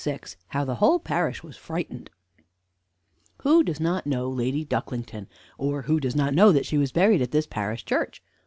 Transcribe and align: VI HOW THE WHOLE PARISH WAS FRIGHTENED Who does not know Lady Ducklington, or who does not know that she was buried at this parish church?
VI 0.03 0.19
HOW 0.47 0.65
THE 0.65 0.75
WHOLE 0.77 0.99
PARISH 1.01 1.43
WAS 1.43 1.57
FRIGHTENED 1.57 2.09
Who 3.43 3.61
does 3.61 3.79
not 3.79 4.07
know 4.07 4.27
Lady 4.31 4.65
Ducklington, 4.65 5.27
or 5.59 5.83
who 5.83 5.99
does 5.99 6.15
not 6.15 6.33
know 6.33 6.51
that 6.51 6.65
she 6.65 6.79
was 6.79 6.91
buried 6.91 7.21
at 7.21 7.29
this 7.29 7.45
parish 7.45 7.85
church? 7.85 8.23